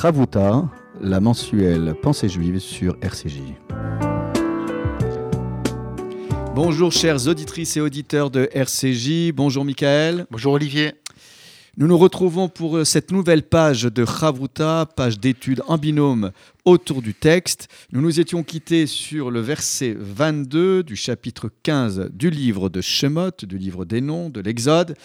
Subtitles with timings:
[0.00, 0.70] Ravuta,
[1.00, 3.40] la mensuelle Pensée juive sur RCJ.
[6.54, 10.26] Bonjour chères auditrices et auditeurs de RCJ, bonjour Michael.
[10.30, 10.92] Bonjour Olivier.
[11.76, 16.30] Nous nous retrouvons pour euh, cette nouvelle page de Chavruta, page d'études en binôme
[16.64, 17.66] autour du texte.
[17.90, 23.32] Nous nous étions quittés sur le verset 22 du chapitre 15 du livre de Shemot,
[23.42, 24.96] du livre des noms, de l'Exode.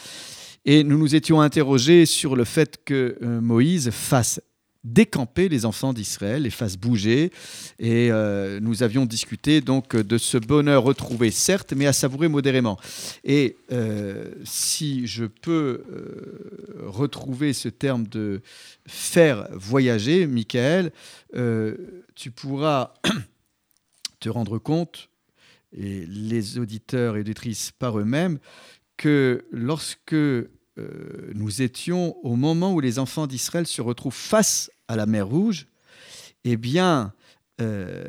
[0.65, 4.39] Et nous nous étions interrogés sur le fait que euh, Moïse fasse
[4.83, 7.31] décamper les enfants d'Israël, les fasse bouger.
[7.79, 12.77] Et euh, nous avions discuté donc de ce bonheur retrouvé, certes, mais à savourer modérément.
[13.23, 18.41] Et euh, si je peux euh, retrouver ce terme de
[18.87, 20.91] faire voyager, Michael,
[22.15, 22.93] tu pourras
[24.19, 25.09] te rendre compte,
[25.75, 28.37] et les auditeurs et auditrices par eux-mêmes,
[28.97, 30.15] que lorsque
[30.77, 35.67] nous étions au moment où les enfants d'Israël se retrouvent face à la mer Rouge,
[36.43, 37.13] eh bien,
[37.61, 38.03] euh,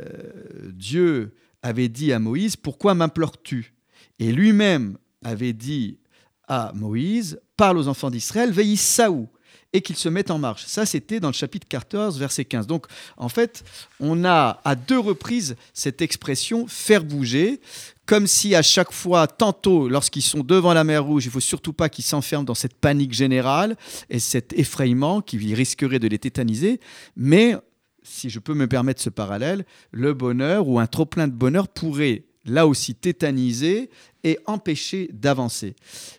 [0.72, 3.74] Dieu avait dit à Moïse, pourquoi m'implores-tu?
[4.18, 5.98] Et lui-même avait dit
[6.46, 9.28] à Moïse, parle aux enfants d'Israël, veille Saou
[9.74, 10.64] et qu'ils se mettent en marche.
[10.66, 12.66] Ça, c'était dans le chapitre 14, verset 15.
[12.66, 12.86] Donc,
[13.18, 13.64] en fait,
[14.00, 17.60] on a à deux reprises cette expression faire bouger,
[18.06, 21.72] comme si à chaque fois, tantôt, lorsqu'ils sont devant la mer Rouge, il faut surtout
[21.72, 23.76] pas qu'ils s'enferment dans cette panique générale
[24.08, 26.80] et cet effrayement qui risquerait de les tétaniser,
[27.16, 27.56] mais
[28.04, 32.24] si je peux me permettre ce parallèle, le bonheur ou un trop-plein de bonheur pourrait
[32.44, 33.90] là aussi tétaniser
[34.22, 35.74] et empêcher d'avancer.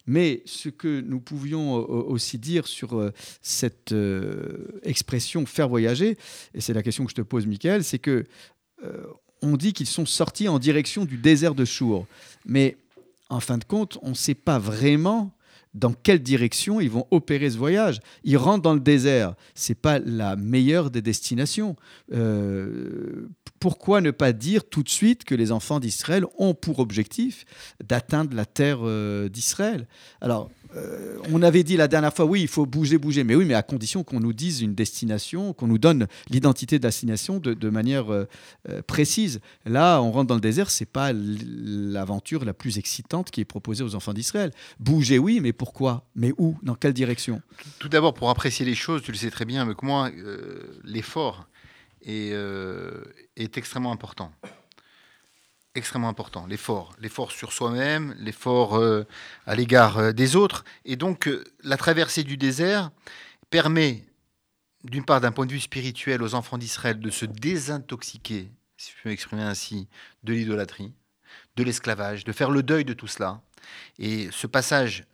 [0.06, 6.18] Mais ce que nous pouvions aussi dire sur euh, cette euh, expression faire voyager,
[6.54, 8.26] et c'est la question que je te pose, Michael, c'est que
[8.84, 9.06] euh,
[9.42, 12.06] on dit qu'ils sont sortis en direction du désert de Chour.
[12.46, 12.78] Mais
[13.30, 15.32] en fin de compte, on ne sait pas vraiment
[15.76, 18.00] dans quelle direction ils vont opérer ce voyage.
[18.24, 19.36] Ils rentrent dans le désert.
[19.54, 21.76] C'est pas la meilleure des destinations.
[22.14, 23.28] Euh,
[23.60, 27.46] pourquoi ne pas dire tout de suite que les enfants d'Israël ont pour objectif
[27.84, 29.88] d'atteindre la terre euh, d'Israël?
[30.22, 33.46] Alors, euh, on avait dit la dernière fois, oui, il faut bouger, bouger, mais oui,
[33.46, 37.40] mais à condition qu'on nous dise une destination, qu'on nous donne l'identité de la destination
[37.40, 38.26] de, manière euh,
[38.70, 39.40] euh, précise.
[39.66, 43.84] Là, on rentre dans le désert, c'est pas l'aventure la plus excitante qui est proposée
[43.84, 44.52] aux enfants d'Israël.
[44.80, 46.06] Bouger, oui, mais pourquoi?
[46.16, 46.58] Mais où?
[46.64, 47.42] Dans quelle direction?
[47.80, 50.10] Tout d'abord, pour apprécier les choses, tu le sais très bien avec moi,
[50.84, 51.48] l'effort
[52.06, 52.34] est,
[53.36, 54.32] est extrêmement important
[55.76, 59.06] extrêmement important, l'effort, l'effort sur soi-même, l'effort euh,
[59.46, 60.64] à l'égard euh, des autres.
[60.86, 62.92] Et donc euh, la traversée du désert
[63.50, 64.04] permet,
[64.84, 69.04] d'une part d'un point de vue spirituel, aux enfants d'Israël de se désintoxiquer, si je
[69.04, 69.88] peux m'exprimer ainsi,
[70.24, 70.94] de l'idolâtrie,
[71.56, 73.42] de l'esclavage, de faire le deuil de tout cela.
[74.00, 75.06] Et ce passage,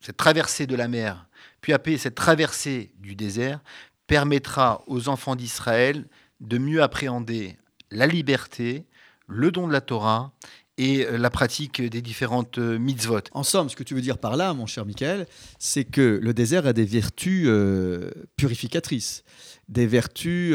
[0.00, 1.26] cette traversée de la mer,
[1.60, 3.60] puis après cette traversée du désert,
[4.06, 6.06] permettra aux enfants d'Israël
[6.40, 7.56] de mieux appréhender
[7.90, 8.86] la liberté,
[9.28, 10.32] le don de la Torah
[10.78, 13.20] et euh, la pratique des différentes euh, mitzvot.
[13.32, 15.26] En somme, ce que tu veux dire par là, mon cher Michael,
[15.58, 19.24] c'est que le désert a des vertus euh, purificatrices,
[19.68, 20.54] des vertus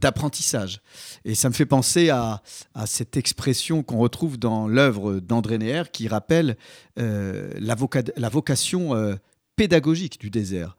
[0.00, 0.80] d'apprentissage.
[1.24, 2.42] Et ça me fait penser à,
[2.86, 6.56] cette expression qu'on retrouve dans l'œuvre d'André Neher qui rappelle
[6.96, 7.76] la,
[8.16, 9.18] la, vocation
[9.54, 10.78] pédagogique du désert.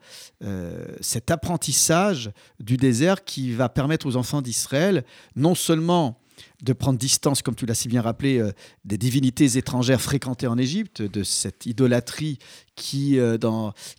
[1.00, 5.04] cet apprentissage du désert qui va permettre aux enfants d'Israël
[5.36, 6.19] non seulement
[6.62, 8.52] de prendre distance, comme tu l'as si bien rappelé, euh,
[8.84, 12.38] des divinités étrangères fréquentées en Égypte, de cette idolâtrie
[12.76, 13.38] qui, euh,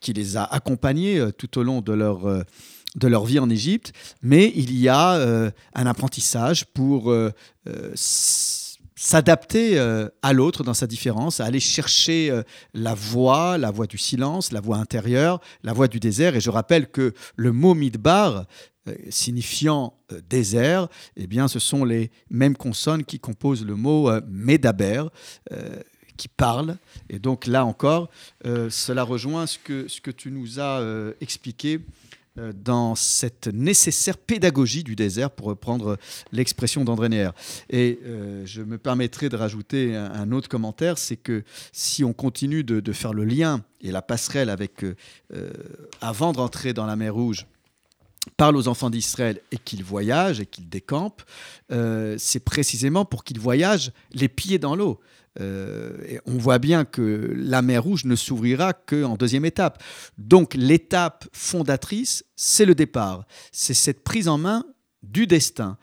[0.08, 3.94] les a accompagnés euh, tout au long de leur, vie en Égypte.
[4.22, 7.14] Mais il y a un apprentissage pour
[8.96, 9.80] s'adapter
[10.22, 12.42] à l'autre dans sa différence, à aller chercher
[12.74, 16.36] la voie, la voie du silence, la voie intérieure, la voie du désert.
[16.36, 18.46] Et je rappelle que le mot midbar
[19.10, 24.22] signifiant euh, désert, eh bien, ce sont les mêmes consonnes qui composent le mot euh,
[24.28, 25.04] médaber,
[26.18, 26.78] qui parle.
[27.10, 28.10] Et donc là encore,
[28.44, 30.84] cela rejoint ce que, ce que tu nous as
[31.20, 31.80] expliqué
[32.36, 35.98] dans cette nécessaire pédagogie du désert, pour reprendre
[36.32, 37.32] l'expression d'André Neher.
[37.72, 38.00] Et
[38.46, 42.92] je me permettrai de rajouter un, autre commentaire, c'est que si on continue de, de,
[42.92, 44.86] faire le lien et la passerelle avec,
[46.02, 47.48] avant de rentrer dans la mer Rouge,
[48.38, 51.24] parle aux enfants d'Israël et qu'ils voyagent et qu'ils décampent,
[51.72, 55.00] euh, c'est précisément pour qu'ils voyagent les pieds dans l'eau.
[55.40, 59.82] Euh, on voit bien que la mer Rouge ne s'ouvrira qu'en deuxième étape.
[60.18, 63.26] Donc l'étape fondatrice, c'est le départ.
[63.52, 64.66] C'est cette prise en main
[65.04, 65.78] du destin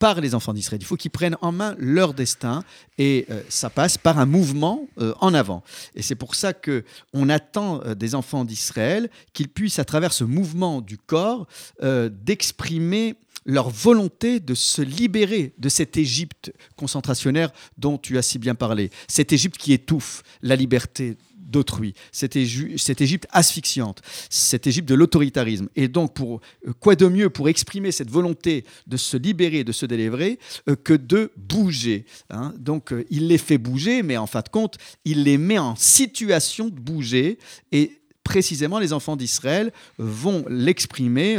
[0.00, 0.80] par les enfants d'Israël.
[0.82, 2.64] Il faut qu'ils prennent en main leur destin
[2.98, 5.62] et euh, ça passe par un mouvement euh, en avant.
[5.94, 10.12] Et c'est pour ça que on attend euh, des enfants d'Israël qu'ils puissent, à travers
[10.12, 11.46] ce mouvement du corps,
[11.80, 18.54] d'exprimer leur volonté de se libérer de cette Égypte concentrationnaire dont tu as si bien
[18.54, 18.90] parlé.
[19.06, 21.16] Cette Égypte qui étouffe la liberté
[21.50, 25.68] d'autrui, cette, Égypte asphyxiante, cette Égypte de l'autoritarisme.
[25.76, 29.72] Et donc, pour, euh, quoi de mieux pour exprimer cette volonté de se libérer, de
[29.72, 30.38] se délivrer,
[30.68, 32.54] euh, que de bouger hein?
[32.58, 35.76] Donc, euh, il les fait bouger, mais en fin de compte, il les met en
[35.76, 37.38] situation de bouger.
[37.72, 41.36] Et précisément, les enfants d'Israël vont l'exprimer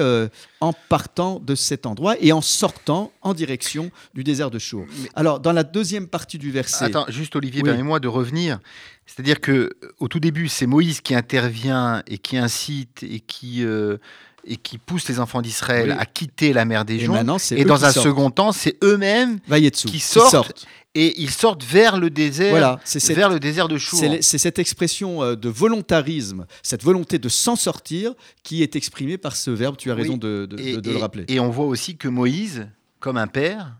[0.60, 4.86] en partant de cet endroit et en sortant en direction du désert de Chour.
[5.16, 6.86] Alors, dans la deuxième partie du verset.
[6.86, 8.60] Attends, juste Olivier, permets-moi de revenir.
[9.06, 13.98] C'est-à-dire que au tout début, c'est Moïse qui intervient et qui incite et qui euh,
[14.46, 17.52] et qui pousse les enfants d'Israël à quitter la mer des Joncs.
[17.52, 19.40] Et, dans un second temps, c'est eux-mêmes
[19.72, 22.80] qui sortent, et ils sortent vers le désert, voilà,
[23.10, 24.00] vers le désert de Chour.
[24.22, 29.36] C'est cette expression euh, de volontarisme, cette volonté de s'en sortir, qui est exprimée par
[29.36, 29.78] ce verbe.
[29.78, 31.26] Tu as raison de, le rappeler.
[31.30, 32.68] Et on voit aussi que Moïse,
[33.00, 33.78] comme un père,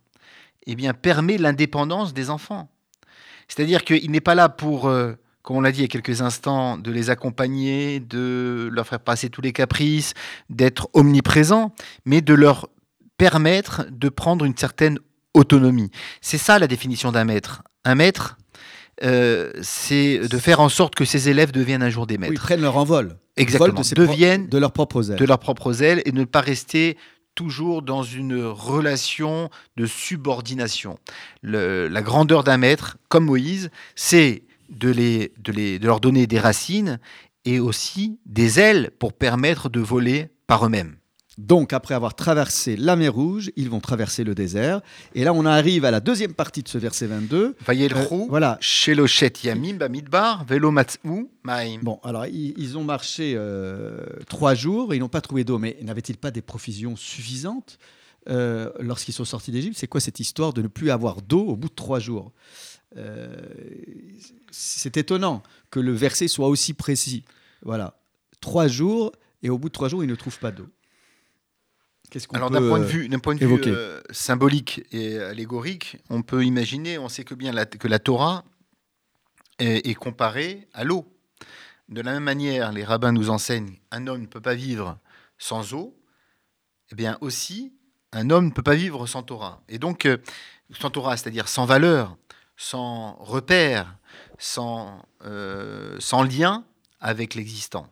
[0.68, 2.70] eh bien, permet l'indépendance des enfants.
[3.50, 6.22] C'est-à-dire qu'il n'est pas là pour, euh, comme on l'a dit il y a quelques
[6.22, 10.14] instants, de les accompagner, de leur faire passer tous les caprices,
[10.50, 11.74] d'être omniprésent,
[12.06, 12.70] mais de leur
[13.18, 15.00] permettre de prendre une certaine
[15.34, 15.92] autonomie.
[16.22, 17.64] C'est ça la définition d'un maître.
[17.86, 18.38] Un maître,
[19.04, 22.34] euh, c'est de faire en sorte que ses élèves deviennent un jour des maîtres.
[22.34, 23.18] ils prennent leur envol.
[23.38, 23.82] Exactement.
[23.82, 25.18] De deviennent de leurs propres ailes.
[25.18, 26.98] De leurs propres ailes et ne pas rester
[27.34, 31.00] toujours dans une relation de subordination.
[31.44, 36.40] la grandeur d'un maître, comme Moïse, c'est de, les, de, les, de leur donner des
[36.40, 37.00] racines
[37.46, 40.96] et aussi des ailes pour permettre de voler par eux-mêmes.
[41.38, 44.82] Donc, après avoir traversé la mer Rouge, ils vont traverser le désert.
[45.16, 47.56] Et là, on arrive à la deuxième partie de ce verset 22.
[47.70, 48.58] Euh, voilà.
[48.60, 51.80] Shelochet Yamim Bamidbar, Velo Maim.
[51.82, 55.58] Bon, alors, ils, ont marché euh, trois jours et ils n'ont pas trouvé d'eau.
[55.58, 57.80] Mais n'avaient-ils pas des provisions suffisantes
[58.30, 59.78] euh, lorsqu'ils sont sortis d'Égypte?
[59.80, 62.34] C'est quoi cette histoire de ne plus avoir d'eau au bout de trois jours?
[64.52, 67.24] C'est étonnant que le verset soit aussi précis.
[67.64, 67.98] Voilà.
[68.42, 69.12] Trois jours,
[69.44, 70.68] et au bout de trois jours, ils ne trouvent pas d'eau.
[72.34, 76.44] Alors d'un point de vue, d'un point de vue euh, symbolique et allégorique, on peut
[76.44, 78.44] imaginer, on sait que bien que la Torah
[79.60, 81.06] est, comparée à l'eau.
[81.88, 85.00] De la même manière, les rabbins nous enseignent un homme ne peut pas vivre
[85.38, 85.98] sans eau.
[86.92, 87.74] Eh bien aussi,
[88.12, 89.64] un homme ne peut pas vivre sans Torah.
[89.70, 90.18] Et donc, euh,
[90.78, 92.18] sans Torah, c'est-à-dire sans valeur,
[92.62, 93.98] sans repère,
[94.38, 96.64] sans, euh, sans lien
[97.00, 97.88] avec l'existant.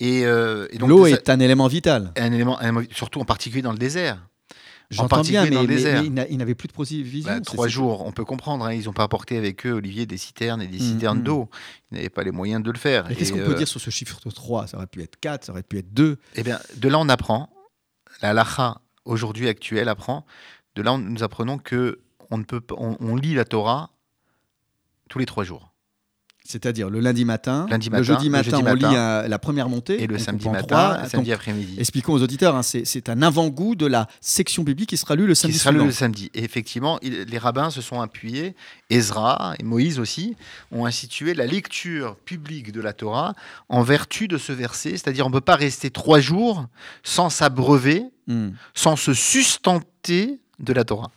[0.00, 2.12] Euh, et, donc, l'eau est un élément vital.
[2.16, 2.58] Un élément,
[2.92, 4.24] surtout en particulier dans le désert.
[4.90, 7.28] J'entends bien, mais, mais, ils n'avaient plus de provisions.
[7.28, 8.66] Bah, trois jours, on peut comprendre.
[8.66, 11.24] Hein, ils n'ont pas apporté avec eux, Olivier, des citernes et des mm, citernes mm.
[11.24, 11.50] d'eau.
[11.90, 13.08] Ils n'avaient pas les moyens de le faire.
[13.08, 15.52] qu'est-ce qu'on peut euh, dire sur ce chiffre 3 Ça aurait pu être 4, ça
[15.52, 16.18] aurait pu être 2.
[16.36, 17.50] Eh bien, de là, on apprend.
[18.22, 20.24] La lacha, aujourd'hui actuelle, apprend.
[20.76, 23.90] De là, nous apprenons que on, ne peut, on lit la Torah
[25.08, 25.72] tous les trois jours.
[26.48, 30.02] C'est-à-dire le lundi matin, le jeudi matin, on lit la première montée.
[30.02, 31.76] Et le samedi matin, samedi après-midi.
[31.78, 35.34] Expliquons aux auditeurs, hein, c'est un avant-goût de la section biblique qui sera lue le
[35.34, 36.30] samedi Qui sera lue le samedi.
[36.32, 38.54] Et effectivement, les rabbins se sont appuyés,
[38.88, 40.36] Ezra et Moïse aussi,
[40.72, 43.34] ont institué la lecture publique de la Torah
[43.68, 44.92] en vertu de ce verset.
[44.92, 46.64] C'est-à-dire, on ne peut pas rester trois jours
[47.02, 48.52] sans s'abreuver, hmm.
[48.72, 51.10] sans se sustenter de la Torah.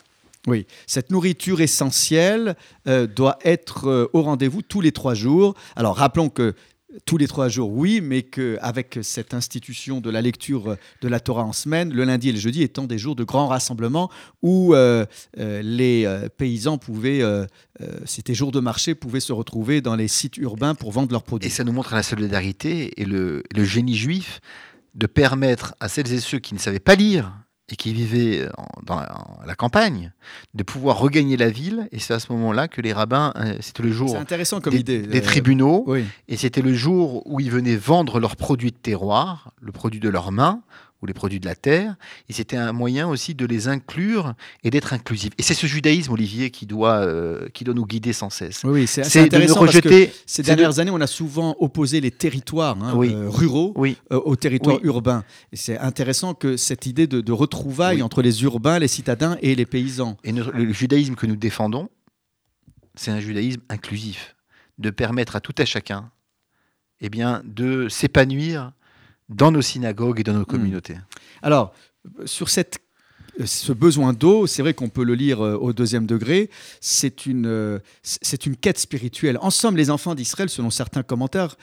[0.48, 2.56] Oui, cette nourriture essentielle
[2.88, 5.54] euh, doit être euh, au rendez-vous tous les trois jours.
[5.76, 6.56] Alors rappelons que
[7.06, 11.44] tous les trois jours, oui, mais qu'avec cette institution de la lecture de la Torah
[11.44, 14.10] en semaine, le lundi et le jeudi étant des jours de grands rassemblements
[14.42, 15.06] où euh,
[15.38, 16.06] les
[16.36, 17.22] paysans pouvaient,
[18.04, 21.48] c'était jour de marché, pouvaient se retrouver dans les sites urbains pour vendre leurs produits.
[21.48, 24.42] Et ça nous montre la solidarité et le génie juif
[24.94, 27.32] de permettre à celles et ceux qui ne savaient pas lire
[27.72, 28.48] et qui vivaient
[28.84, 29.00] dans
[29.46, 30.12] la, campagne,
[30.54, 31.88] de pouvoir regagner la ville.
[31.92, 34.80] Et c'est à ce moment-là que les rabbins, euh, c'était le jour intéressant comme des,
[34.80, 35.96] idée, des euh, tribunaux,
[36.28, 40.10] et c'était le jour où ils venaient vendre leurs produits de terroir, le produit de
[40.10, 40.62] leurs mains,
[41.02, 41.96] ou les produits de la terre.
[42.30, 45.32] Et c'était un moyen aussi de les inclure et d'être inclusif.
[45.38, 48.62] Et c'est ce judaïsme, Olivier, qui doit, euh, qui doit nous guider sans cesse.
[48.64, 52.78] Oui, c'est intéressant rejeter, parce que ces dernières années, on a souvent opposé les territoires
[52.82, 55.24] hein, euh, ruraux euh, aux territoires urbains.
[55.52, 59.56] Et c'est intéressant que cette idée de, de retrouvailles entre les urbains, les citadins et
[59.56, 60.18] les paysans.
[60.24, 61.90] Et le judaïsme que nous défendons,
[62.96, 64.36] c'est un judaïsme inclusif,
[64.78, 66.12] de permettre à tout à chacun
[67.02, 68.72] eh bien, de s'épanouir
[69.32, 70.46] dans nos synagogues et dans nos hmm.
[70.46, 70.98] communautés.
[71.42, 71.74] Alors,
[72.26, 72.80] sur cette
[73.44, 78.46] ce besoin d'eau, c'est vrai qu'on peut le lire au deuxième degré, c'est une, c'est
[78.46, 79.38] une quête spirituelle.
[79.42, 81.58] En somme, les enfants d'Israël, selon certains commentaires,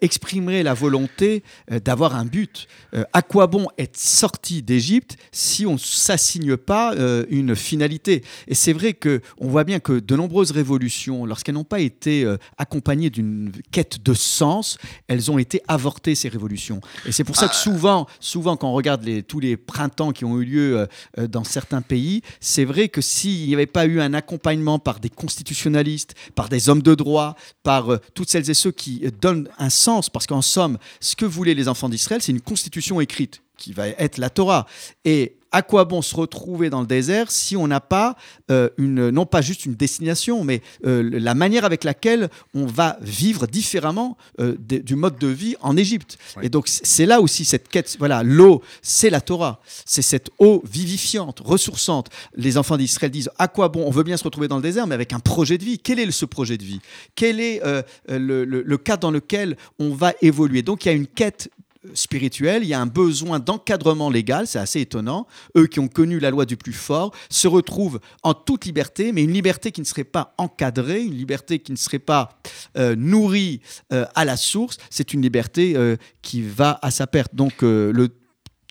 [0.00, 1.42] exprimeraient la volonté
[1.84, 2.66] d'avoir un but.
[3.12, 6.94] à quoi bon être sorti d'Égypte si on ne s'assigne pas
[7.28, 8.24] une finalité?
[8.48, 13.10] Et c'est vrai qu'on voit bien que de nombreuses révolutions, lorsqu'elles n'ont pas été accompagnées
[13.10, 14.78] d'une quête de sens,
[15.08, 16.80] elles ont été avortées, ces révolutions.
[17.06, 17.62] Et c'est pour ça que ah.
[17.62, 20.86] souvent, souvent quand on regarde les, tous les printemps qui ont eu lieu euh,
[21.18, 25.00] euh, dans certains pays, c'est vrai que s'il n'y avait pas eu un accompagnement par
[25.00, 29.48] des constitutionnalistes, par des hommes de droit, par euh, toutes celles et ceux qui donnent
[29.58, 33.42] un sens, parce qu'en somme, ce que voulaient les enfants d'Israël, c'est une constitution écrite
[33.56, 34.66] qui va être la Torah.
[35.04, 38.16] Et à quoi bon se retrouver dans le désert si on n'a pas
[38.50, 42.96] euh, une, non pas juste une destination, mais euh, la manière avec laquelle on va
[43.00, 46.18] vivre différemment euh, du mode de vie en Égypte.
[46.42, 47.94] Et donc c'est là aussi cette quête.
[48.00, 52.10] Voilà, l'eau, c'est la Torah, c'est cette eau vivifiante, ressourçante.
[52.34, 54.88] Les enfants d'Israël disent à quoi bon On veut bien se retrouver dans le désert,
[54.88, 55.78] mais avec un projet de vie.
[55.78, 56.80] Quel est ce projet de vie?
[57.14, 57.62] Quel est
[58.08, 60.62] le, le cadre dans lequel on va évoluer?
[60.62, 61.48] Donc il y a une quête
[61.92, 65.26] spirituel, il y a un besoin d'encadrement légal, c'est assez étonnant.
[65.56, 69.22] Eux qui ont connu la loi du plus fort se retrouvent en toute liberté, mais
[69.22, 72.38] une liberté qui ne serait pas encadrée, une liberté qui ne serait pas
[72.76, 73.60] euh, nourrie
[73.92, 77.34] euh, à la source, c'est une liberté euh, qui va à sa perte.
[77.34, 78.08] Donc le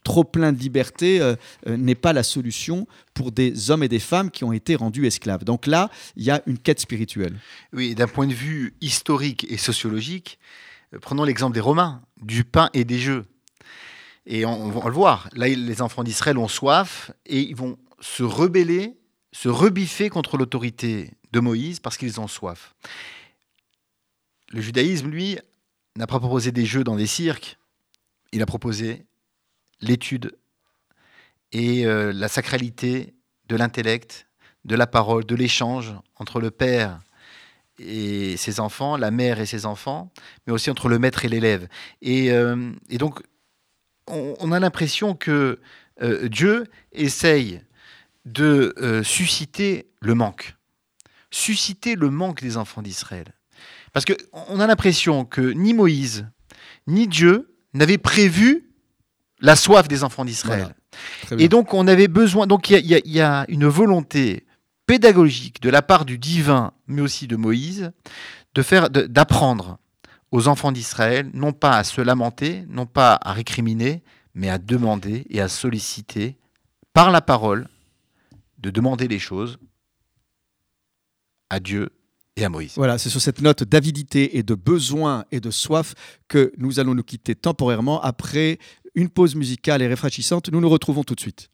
[0.04, 1.22] trop plein de liberté
[1.66, 5.46] n'est pas la solution pour des hommes et des femmes qui ont été rendus esclaves.
[5.46, 7.40] Donc là, il y a une quête spirituelle.
[7.72, 10.40] Oui, d'un point de vue historique et sociologique,
[11.02, 13.26] prenons l'exemple des Romains du pain et des jeux.
[14.26, 15.30] Et on, va le voir.
[15.34, 18.98] Là, les enfants d'Israël ont soif et ils vont se rebeller,
[19.32, 22.74] se rebiffer contre l'autorité de Moïse parce qu'ils ont soif.
[24.50, 25.38] Le judaïsme, lui,
[25.96, 27.58] n'a pas proposé des jeux dans des cirques.
[28.32, 29.06] Il a proposé
[29.82, 30.38] l'étude
[31.52, 33.14] et euh, la sacralité
[33.48, 34.28] de l'intellect,
[34.66, 37.00] de la parole, de l'échange entre le Père
[37.80, 40.12] et ses enfants, la mère et ses enfants,
[40.46, 41.68] mais aussi entre le maître et l'élève.
[42.02, 43.22] Et, euh, donc,
[44.08, 45.60] on, a l'impression que
[46.02, 47.62] euh, Dieu essaye
[48.26, 50.56] de euh, susciter le manque,
[51.32, 53.34] susciter le manque des enfants d'Israël.
[53.92, 56.28] Parce qu'on a l'impression que ni Moïse,
[56.88, 58.70] ni Dieu n'avaient prévu
[59.40, 60.74] la soif des enfants d'Israël.
[61.38, 62.48] Et donc, on avait besoin.
[62.48, 64.46] Donc, il y, a une volonté
[64.86, 67.92] pédagogique de la part du divin, mais aussi de Moïse,
[68.54, 69.78] de faire, d'apprendre
[70.32, 75.26] aux enfants d'Israël, non pas à se lamenter, non pas à récriminer, mais à demander
[75.30, 76.38] et à solliciter
[76.94, 77.68] par la parole,
[78.58, 79.60] de demander les choses
[81.50, 81.92] à Dieu
[82.36, 82.74] et à Moïse.
[82.76, 85.94] Voilà, c'est sur cette note d'avidité et de besoin et de soif
[86.28, 88.58] que nous allons nous quitter temporairement après
[88.96, 90.50] une pause musicale et rafraîchissante.
[90.50, 91.50] Nous nous retrouvons tout de suite.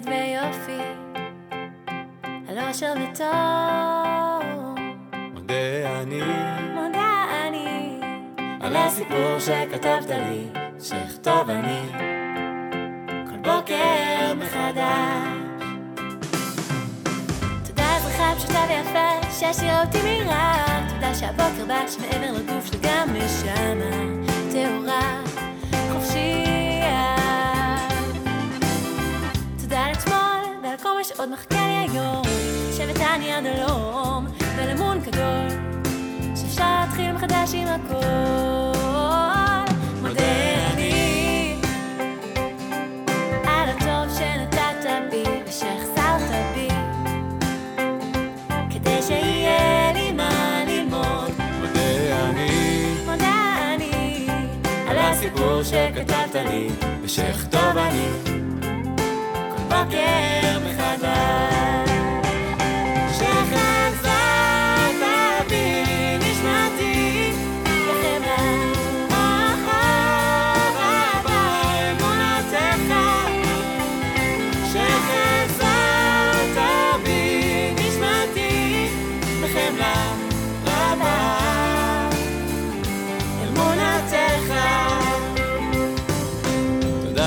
[0.00, 0.82] חסד ויופי,
[2.48, 3.28] על אושר וטוב.
[5.34, 6.20] מודה אני,
[6.74, 8.00] מודה אני,
[8.60, 10.48] על הסיפור שכתבת לי,
[10.80, 11.80] שאכתוב אני,
[13.30, 15.60] כל בוקר מחדש.
[17.64, 24.30] תודה אזרחה פשוטה ויפה, שהשאירה אותי מהירה, תודה שהבוקר בא שמעבר לגוף שלי גם נשמה.
[24.52, 25.29] טהורה,
[33.02, 34.26] אני עד הלום
[34.56, 35.48] ולמון גדול
[36.36, 38.00] שאפשר להתחיל מחדש עם הכל.
[40.02, 41.54] מודה אני
[43.46, 46.68] על הטוב שנתת בי ושהחסרת בי
[48.70, 51.32] כדי שיהיה לי מה ללמוד.
[51.60, 54.26] מודה אני מודה אני
[54.88, 56.68] על הסיפור שכתבת לי
[57.02, 58.06] ושאכתוב אני
[59.68, 61.59] בוקר מחדש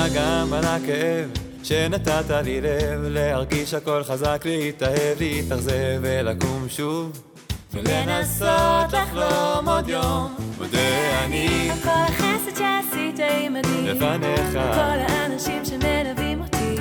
[0.03, 1.29] הכאב
[1.63, 7.12] שנתת לי לב להרגיש הכל חזק, להתאהב, להתאכזב ולקום שוב.
[7.74, 10.36] ולנסות לחלום עוד יום.
[10.57, 11.69] מודה אני.
[11.72, 14.55] על כל החסד שעשית עימדי לפניך.
[14.55, 16.75] על כל האנשים שמלווים אותי.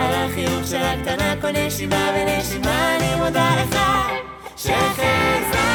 [0.00, 3.78] על החיוך של הקטנה כל נשימה ונשימה אני מודה לך
[4.56, 5.71] שחזרת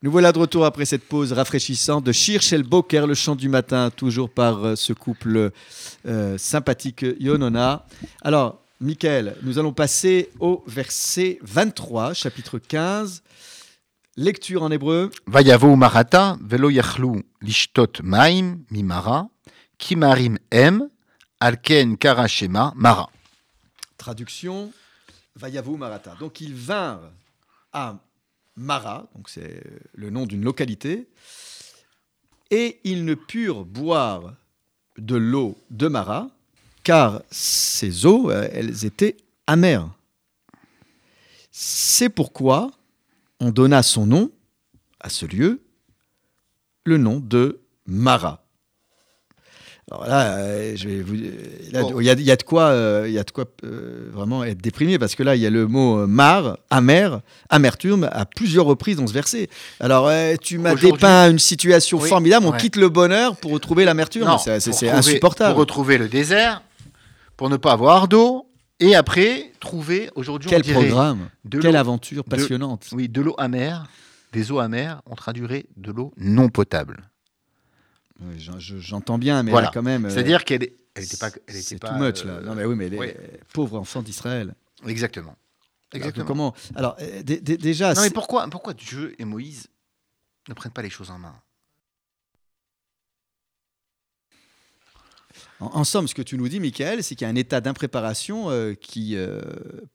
[0.09, 3.91] Nous voilà de retour après cette pause rafraîchissante de Schirchel Boker, le chant du matin,
[3.95, 5.51] toujours par euh, ce couple
[6.07, 7.85] euh, sympathique Yonona.
[8.23, 13.21] Alors, Michael, nous allons passer au verset 23, chapitre 15.
[14.17, 15.11] Lecture en hébreu.
[15.27, 16.71] Vayavo marata velo
[17.43, 19.27] lishtot maim mimara
[19.77, 20.89] kimarim em
[21.39, 23.11] alken karashema mara.
[23.95, 24.71] Traduction
[25.35, 26.15] Vayavo marata.
[26.19, 27.11] Donc ils vinrent
[27.71, 27.99] à
[28.59, 29.63] Mara, donc c'est
[29.93, 31.07] le nom d'une localité,
[32.51, 34.35] et ils ne purent boire
[34.97, 36.29] de l'eau de Mara,
[36.83, 39.15] car ces eaux, euh, elles étaient
[39.47, 39.89] amères.
[41.51, 42.71] C'est pourquoi
[43.39, 44.31] on donna son nom
[44.99, 45.61] à ce lieu,
[46.83, 48.43] le nom de Mara.
[49.91, 51.15] Alors là, euh, je vais vous,
[51.71, 51.99] là, Bon.
[51.99, 54.43] il y, a- il y a de quoi, euh, y a de quoi euh, vraiment
[54.43, 58.25] être déprimé parce que là, il y a le mot euh, mar, amer, amertume à
[58.25, 59.49] plusieurs reprises dans ce verset.
[59.79, 62.45] Alors, euh, tu m'as dépeint une situation Oui, formidable.
[62.45, 62.57] On ouais.
[62.59, 64.27] quitte le bonheur pour retrouver l'amertume.
[64.59, 65.53] C'est- insupportable.
[65.53, 66.61] Pour retrouver le désert,
[67.35, 68.45] pour ne pas avoir d'eau,
[68.79, 72.85] et après trouver, aujourd'hui on Quel dirait programme, de quelle aventure de- passionnante.
[72.91, 73.87] Oui, de l'eau amère,
[74.33, 77.09] des eaux amères, on traduirait de l'eau non potable.
[78.21, 79.67] Oui, J'entends bien, mais Voilà.
[79.67, 80.05] là, quand même.
[80.05, 81.29] euh, C'est-à-dire qu'elle n'était pas...
[81.47, 82.33] Elle était c'est pas too much là.
[82.33, 83.15] euh, Non mais oui, mais les
[83.53, 84.55] pauvres enfants d'Israël.
[84.85, 85.35] Exactement.
[85.93, 86.25] Exactement.
[86.25, 89.67] Comment Alors euh, dé- dé- déjà, Non mais pourquoi, pourquoi Dieu et Moïse
[90.47, 91.35] ne prennent pas les choses en main?
[95.59, 97.61] En, en somme, ce que tu nous dis, Michael, c'est qu'il y a un état
[97.61, 99.41] d'impréparation euh, qui euh,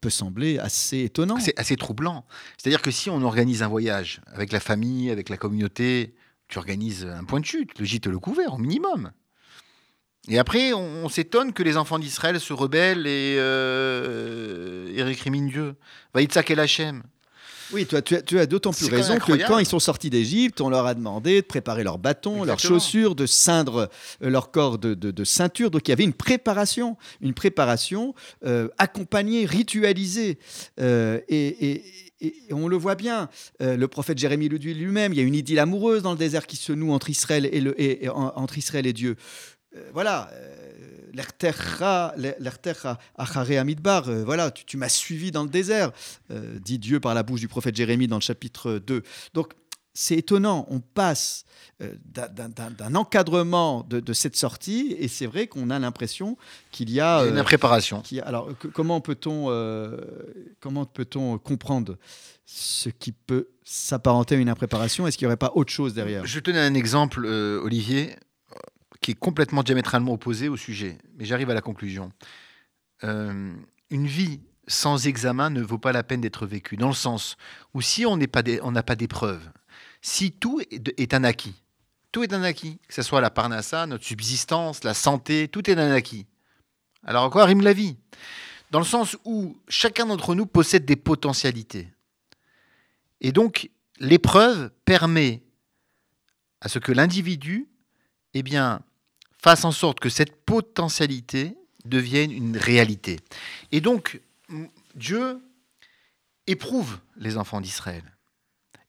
[0.01, 1.39] peut sembler assez étonnant.
[1.41, 2.25] C'est assez troublant.
[2.59, 6.15] C'est-à-dire que si on organise un voyage avec la famille, avec la communauté,
[6.55, 9.11] tu organises un point de chute, le gîte, le couvert, au minimum.
[10.29, 15.49] Et après, on, on s'étonne que les enfants d'Israël se rebellent et, euh, et récriminent
[15.49, 15.75] Dieu.
[16.17, 16.29] Et
[16.61, 17.03] Hachem.
[17.75, 20.11] Oui, tu as, tu as- tu as d'autant plus raison que quand ils sont sortis
[20.11, 23.91] d'Égypte, on leur a demandé de préparer leurs bâtons, leurs chaussures, de ceindre
[24.23, 25.71] euh, leur corps de, de- de ceinture.
[25.71, 28.15] Donc il y avait une préparation, une préparation
[28.47, 30.39] euh, accompagnée, ritualisée.
[30.81, 31.85] Euh, et, et-
[32.21, 33.29] et on le voit bien,
[33.61, 36.17] euh, le prophète Jérémie le dit lui-même, il y a une idylle amoureuse dans le
[36.19, 39.17] désert qui se noue entre Israël et, le, et- et- en- entre Israël et Dieu.
[39.77, 40.55] Euh, voilà, euh,
[41.15, 45.93] l'erterra, l'erterra achare amidbar, euh, voilà, tu, tu m'as suivi dans le désert,
[46.31, 49.03] euh, dit Dieu par la bouche du prophète Jérémie dans le chapitre 2.
[49.33, 49.53] Donc,
[49.97, 51.45] c'est étonnant, on passe
[51.81, 56.37] euh, d'un- encadrement de, de cette sortie, et c'est vrai qu'on a l'impression
[56.73, 57.25] qu'il y a...
[57.27, 58.03] Une impréparation.
[58.25, 59.97] alors, que- comment peut-on euh,
[60.61, 61.97] comment peut-on comprendre
[62.45, 65.07] ce qui peut s'apparenter à une impréparation?
[65.07, 66.27] Est-ce qu'il n'y aurait pas autre chose derrière?
[66.27, 68.17] Je te donne un exemple, euh, Olivier, euh,
[69.05, 72.11] qui est complètement diamétralement opposé au sujet, mais j'arrive à la conclusion.
[73.03, 73.55] Euh,
[73.91, 77.37] une vie sans examen ne vaut pas la peine d'être vécue, dans le sens
[77.75, 78.27] où si on n'a
[78.83, 79.43] pas d'épreuve,
[80.01, 81.55] si tout est, un acquis,
[82.13, 85.79] tout est un acquis, que ce soit la parnassa, notre subsistance, la santé, tout est
[85.79, 86.25] un acquis.
[87.05, 87.99] Alors encore rime la vie,
[88.71, 91.93] dans le sens où chacun d'entre nous possède des potentialités.
[93.21, 95.43] Et donc, l'épreuve permet
[96.63, 97.69] à ce que l'individu
[98.33, 98.81] eh bien,
[99.45, 101.55] fasse en sorte que cette potentialité
[101.85, 103.21] devienne une réalité.
[103.73, 104.23] Et donc,
[104.95, 105.39] Dieu
[106.47, 108.17] éprouve les enfants d'Israël.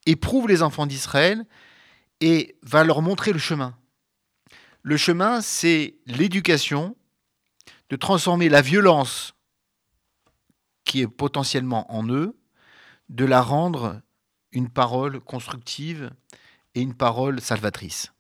[0.06, 1.46] Éprouve les enfants d'Israël
[2.22, 3.78] et va leur montrer le chemin.
[4.82, 6.96] Le chemin, c'est l'éducation,
[7.90, 9.34] de transformer la violence
[10.86, 12.34] qui est potentiellement en eux,
[13.10, 14.00] de la rendre
[14.54, 16.12] une parole constructive
[16.76, 18.15] et une parole salvatrice.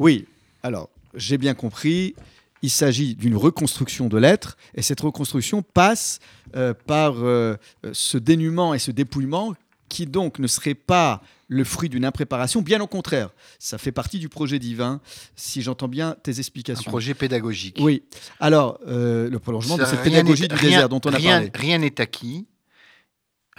[0.00, 0.26] Oui,
[0.64, 2.14] alors j'ai bien compris.
[2.62, 6.18] Il s'agit d'une reconstruction de l'être, et cette reconstruction passe
[6.56, 7.56] euh, par euh,
[7.92, 9.54] ce dénuement et ce dépouillement
[9.88, 13.30] qui donc ne serait pas le fruit d'une impréparation, bien au contraire.
[13.58, 15.00] Ça fait partie du projet divin,
[15.36, 16.90] si j'entends bien tes Un explications.
[16.90, 17.78] projet pédagogique.
[17.80, 18.02] Oui.
[18.40, 21.50] Alors, euh, le prolongement de cette pédagogie du rien- désert dont on a rien- parlé.
[21.54, 22.46] Rien n'est acquis.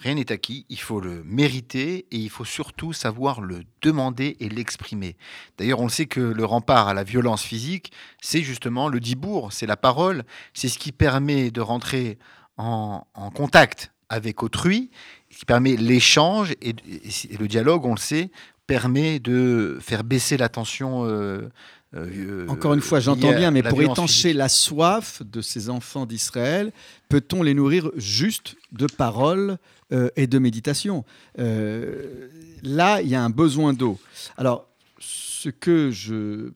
[0.01, 0.65] Rien n'est acquis.
[0.69, 5.15] Il faut le mériter et il faut surtout savoir le demander et l'exprimer.
[5.59, 9.67] D'ailleurs, on sait que le rempart à la violence physique, c'est justement le dibourg, c'est
[9.67, 10.23] la parole.
[10.55, 12.17] C'est ce qui permet de rentrer
[12.57, 14.89] en, contact avec autrui,
[15.29, 18.31] qui permet l'échange et, et le dialogue, on le sait,
[18.65, 21.05] permet de faire baisser la tension.
[21.05, 21.49] euh,
[21.93, 24.37] euh, Encore une fois, j'entends bien, mais pour étancher physique.
[24.37, 26.71] la soif de ces enfants d'Israël,
[27.09, 29.57] peut-on les nourrir juste de paroles
[29.91, 31.03] euh, et de méditation?
[31.39, 32.29] Euh,
[32.63, 33.99] Là, il y a un besoin d'eau.
[34.37, 34.67] Alors,
[34.99, 36.51] ce que je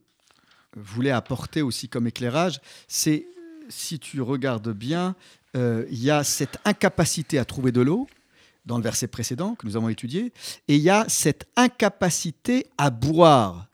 [0.76, 3.26] voulais apporter aussi comme éclairage, c'est,
[3.70, 5.16] si tu regardes bien,
[5.56, 8.08] euh, il y a cette incapacité à trouver de l'eau
[8.66, 10.34] dans le verset précédent que nous avons étudié,
[10.68, 13.68] et il y a cette incapacité à boire.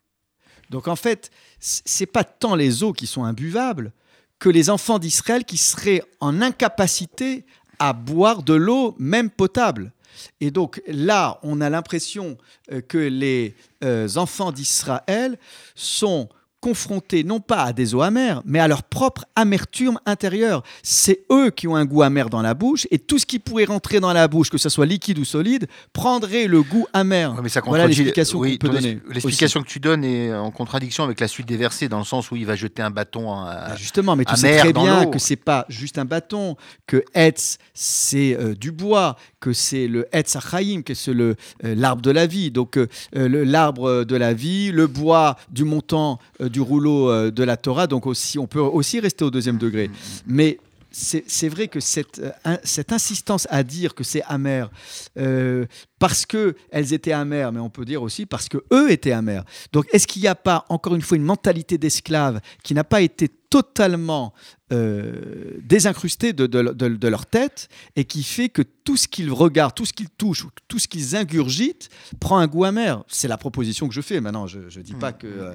[0.72, 1.30] Donc en fait,
[1.60, 3.92] c- c'est pas tant les eaux qui sont imbuvables
[4.40, 7.46] que les enfants d'Israël qui seraient en incapacité
[7.78, 9.92] à boire de l'eau même potable.
[10.40, 12.38] Et donc là, on a l'impression
[12.72, 15.38] euh, que les euh, enfants d'Israël
[15.76, 16.28] sont
[16.62, 20.64] confrontés non pas à des eaux amères, mais à leur propre amertume intérieure.
[20.84, 23.66] C'est eux qui ont un goût amer dans la bouche, et tout ce qui pourrait
[23.66, 27.34] rentrer dans la bouche, que ce soit liquide ou solide, prendrait le goût amer.
[27.34, 28.92] Ouais, mais ça Voilà l'explication oui, qu'on peut donner.
[28.92, 32.06] ex- L'explication que tu donnes est en contradiction avec la suite des versets, dans le
[32.06, 33.50] sens où il va jeter un bâton à.
[33.72, 37.58] Ah, Justement, mais tu sais très bien que c'est pas juste un bâton, que Etz,
[37.74, 42.28] c'est euh, du bois, que c'est le Etz Achaim, que c'est euh, l'arbre de la
[42.28, 42.52] vie.
[42.52, 46.20] Donc, euh, l'arbre de la vie, le bois du montant
[46.52, 47.88] du rouleau euh, de la Torah.
[47.88, 49.90] Donc, aussi, on peut aussi rester au deuxième degré.
[50.28, 50.60] Mais
[50.92, 54.70] c'est vrai que cette, euh, cette insistance à dire que c'est amer,
[55.18, 55.66] euh,
[56.02, 59.44] parce que elles étaient amères, mais on peut dire aussi parce que eux étaient amers.
[59.72, 63.02] Donc, est-ce qu'il n'y a pas, encore une fois, une mentalité d'esclave qui n'a pas
[63.02, 64.34] été totalement
[64.72, 69.30] euh, désincrustée de, de- de- de leur tête et qui fait que tout ce qu'ils
[69.32, 71.90] regardent, tout ce qu'ils touchent, tout ce qu'ils ingurgitent
[72.22, 73.04] prend un goût amer?
[73.10, 74.22] C'est la proposition que je fais.
[74.22, 75.52] Maintenant, je ne dis pas que euh,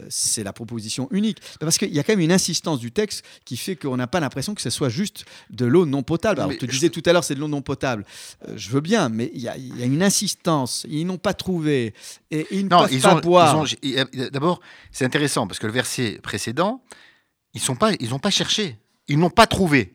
[0.00, 1.38] euh, c'est la proposition unique.
[1.60, 4.18] Parce qu'il y a quand même une insistance du texte qui fait qu'on n'a pas
[4.18, 6.40] l'impression que ce soit juste de l'eau non potable.
[6.40, 8.04] Alors, Mais tu je- disais tout à l'heure, c'est de l'eau non potable.
[8.48, 10.86] Euh, je veux bien, mais il y, a- il y a une insistance.
[10.88, 11.94] Ils n'ont pas trouvé.
[12.30, 13.20] Et ils ne Non, peuvent ils pas ont.
[13.20, 13.64] boire.
[14.32, 14.60] D'abord,
[14.92, 16.82] c'est intéressant parce que le verset précédent,
[17.54, 19.94] ils sont pas, ils n'ont pas cherché, ils n'ont pas trouvé.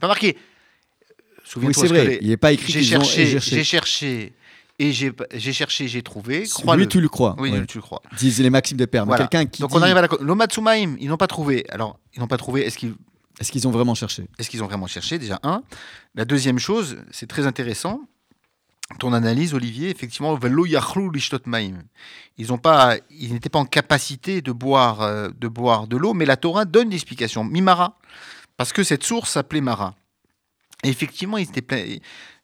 [0.00, 0.36] Pas marqué.
[0.36, 1.12] oui,
[1.44, 2.18] Souviens-toi c'est ce que vrai.
[2.22, 4.32] Il n'est pas écrit J'ai cherché, j'ai cherché
[4.78, 6.40] et j'ai cherché, j'ai trouvé.
[6.40, 6.88] Lui, Crois-le.
[6.88, 7.36] tu le crois.
[7.38, 7.64] Oui, ouais.
[7.66, 8.02] tu le crois.
[8.18, 9.06] Disent les maximes des pères.
[9.06, 9.26] Voilà.
[9.28, 10.08] quelqu'un qui Donc dit, on arrive à la.
[10.20, 11.64] L'Omatsumaim, ils n'ont pas trouvé.
[11.70, 12.66] Alors, ils n'ont pas trouvé.
[12.66, 12.94] Est-ce qu'ils
[13.40, 14.26] est-ce qu'ils ont vraiment cherché?
[14.38, 15.18] Est-ce qu'ils ont vraiment cherché?
[15.18, 15.62] Déjà, un.
[16.14, 18.00] La deuxième chose, c'est très intéressant.
[18.98, 20.38] Ton analyse, Olivier, effectivement.
[22.36, 26.26] Ils pas, ils n'étaient pas en capacité de boire, euh, de boire de l'eau, mais
[26.26, 27.44] la Torah donne l'explication.
[27.44, 27.98] Mimara,
[28.56, 29.94] parce que cette source s'appelait Mara.
[30.82, 31.96] Et effectivement, ils étaient pleins.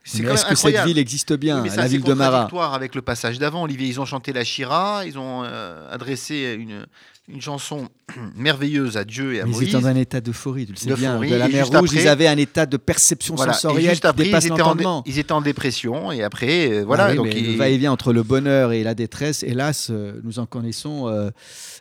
[0.03, 2.49] C'est Mais Est-ce que cette ville existe bien, Oui, la ville de Mara?
[2.73, 3.87] avec le passage d'avant, Olivier.
[3.89, 6.87] Ils ont chanté la Shira, ils ont euh, adressé une,
[7.33, 7.89] une chanson
[8.37, 10.95] merveilleuse à Dieu et à Mais ils étaient dans un état d'euphorie, tu le sais
[10.95, 11.19] bien.
[11.21, 13.53] De la mer Rouge, après- ils avaient un état de perception Voilà.
[13.53, 17.05] Sensorielle juste qui ils étaient, en, ils étaient en dépression et après, euh, voilà.
[17.07, 20.47] Ah oui, donc Le va-et-vient entre le bonheur et la détresse, hélas, euh, nous en
[20.47, 21.31] connaissons euh,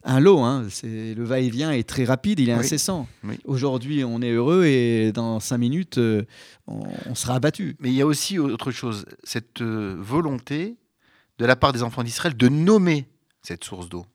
[0.04, 0.40] un lot.
[0.40, 0.66] hein.
[0.70, 2.60] C'est- Le va-et-vient est très rapide, il est Oui.
[2.60, 3.08] incessant.
[3.24, 3.40] Oui.
[3.46, 6.00] Aujourd'hui, on est heureux et dans cinq minutes,
[6.68, 7.76] on, on sera abattu.
[7.80, 10.76] Mais il y a aussi autre chose, cette volonté
[11.40, 13.08] de la part des enfants d'Israël de nommer
[13.42, 14.06] cette source d'eau.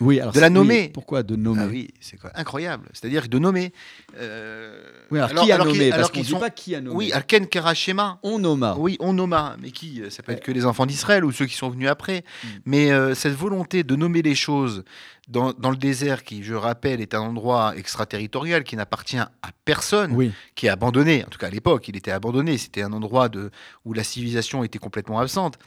[0.00, 0.82] Oui, alors De la nommer.
[0.82, 2.86] oui, pourquoi de nommer Ah oui, c'est quoi incroyable.
[2.92, 3.72] C'est-à-dire de nommer.
[4.18, 4.78] euh,
[5.10, 5.88] Oui, alors, qui a nommé?
[5.88, 6.96] Parce alors qu'on qu'ils ne sont- pas qui a nommé.
[6.96, 8.18] Oui, Alken Kerashema.
[8.22, 8.74] on nomma.
[8.78, 9.56] Oui, on nomma.
[9.62, 12.24] Mais qui Ça peut être que les enfants d'Israël ou ceux qui sont venus après.
[12.44, 12.48] Mm.
[12.66, 14.84] Mais euh, cette volonté de nommer les choses
[15.28, 19.30] dans, dans le désert, qui, je rappelle, est un endroit extraterritorial qui n'appartient à
[19.64, 21.24] personne, Oui, qui est abandonné.
[21.24, 22.56] En tout cas, à l'époque, il était abandonné.
[22.58, 23.50] C'était un endroit de,
[23.84, 25.58] où la civilisation était complètement absente.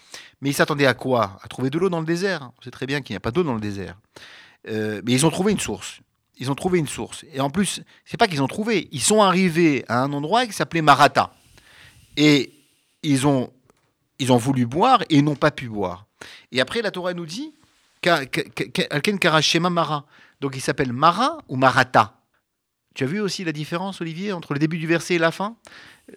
[0.41, 1.37] Mais ils s'attendaient à quoi?
[1.43, 2.51] À trouver de l'eau dans le désert.
[2.57, 3.97] On sait très bien qu'il n'y a pas d'eau dans le désert.
[4.69, 5.99] Euh, mais ils ont trouvé une source.
[6.37, 7.25] Ils ont trouvé une source.
[7.33, 8.87] Et en plus, c'est pas qu'ils ont trouvé.
[8.93, 11.33] Ils sont arrivés à un endroit qui s'appelait Marata.
[12.15, 12.53] Et
[13.03, 13.51] ils ont
[14.19, 16.05] ils ont voulu boire et n'ont pas pu boire.
[16.51, 17.53] Et après, la Torah nous dit
[18.05, 20.05] Alken Karashema Mara.
[20.41, 22.15] Donc il s'appelle Mara ou Marata?
[22.95, 25.55] Tu as vu aussi la différence, Olivier, entre le début du verset et la fin?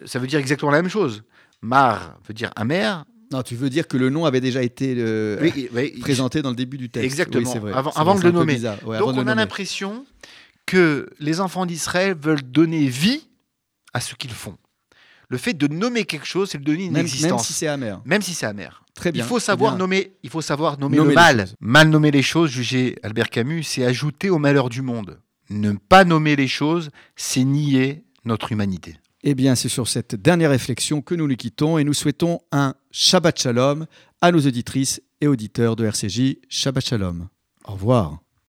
[0.05, 1.23] Ça veut dire exactement la même chose.
[1.61, 3.05] Mar veut dire amer.
[3.31, 6.49] Non, tu veux dire que le nom avait déjà été euh, Oui, oui, présenté dans
[6.49, 7.05] le début du texte.
[7.05, 7.73] Exactement, Oui, vrai.
[7.73, 8.59] avant- de le nommer.
[8.85, 10.05] Ouais, Donc on a l'impression
[10.65, 13.27] que les enfants d'Israël veulent donner vie
[13.93, 14.57] à ce qu'ils font.
[15.29, 17.31] Le fait de nommer quelque chose, c'est de donner une Même, existence.
[17.31, 18.01] même si c'est amer.
[18.05, 18.82] Même si c'est amer.
[18.95, 19.23] Très bien.
[19.23, 19.79] il faut savoir bien.
[19.79, 21.39] nommer, il faut savoir nommer, Nommer le les mal.
[21.41, 21.55] choses.
[21.59, 25.19] Mal nommer les choses, juger Albert Camus, c'est ajouter au malheur du monde.
[25.49, 28.95] Ne pas nommer les choses, c'est nier notre humanité.
[29.23, 32.75] Eh bien, c'est sur cette dernière réflexion que nous nous quittons et nous souhaitons un
[32.91, 33.85] Shabbat Shalom
[34.21, 36.37] à nos auditrices et auditeurs de RCJ.
[36.49, 37.27] Shabbat Shalom.
[37.65, 38.19] Au revoir.